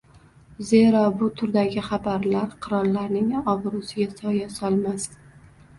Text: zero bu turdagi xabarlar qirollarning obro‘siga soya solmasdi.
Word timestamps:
zero 0.69 1.01
bu 1.19 1.29
turdagi 1.41 1.83
xabarlar 1.89 2.49
qirollarning 2.67 3.29
obro‘siga 3.55 4.11
soya 4.25 4.53
solmasdi. 4.61 5.25